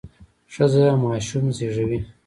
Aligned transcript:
ښځه 0.53 0.85
ماشوم 1.03 1.45
زیږوي. 1.57 1.99